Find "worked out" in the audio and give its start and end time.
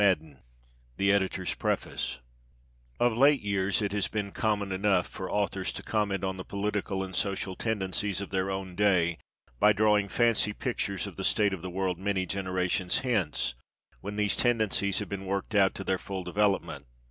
15.27-15.75